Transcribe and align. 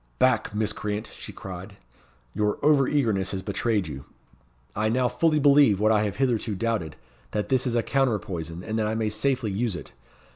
"Back, 0.17 0.55
miscreant!" 0.55 1.11
she 1.15 1.31
cried; 1.31 1.77
"your 2.33 2.57
over 2.63 2.87
eagerness 2.87 3.29
has 3.33 3.43
betrayed 3.43 3.87
you. 3.87 4.05
I 4.75 4.89
now 4.89 5.07
fully 5.07 5.37
believe 5.37 5.79
what 5.79 5.91
I 5.91 6.01
have 6.05 6.15
hitherto 6.15 6.55
doubted, 6.55 6.95
that 7.33 7.49
this 7.49 7.67
is 7.67 7.75
a 7.75 7.83
counter 7.83 8.17
poison, 8.17 8.63
and 8.63 8.79
that 8.79 8.87
I 8.87 8.95
may 8.95 9.09
safely 9.09 9.51
use 9.51 9.75
it. 9.75 9.91